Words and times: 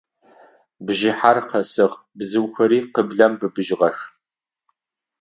Бжыхьэр 0.85 1.37
къэсыгъ, 1.49 1.95
бзыухэри 2.17 2.79
къыблэм 2.93 3.33
быбыжьыгъэх. 3.39 3.97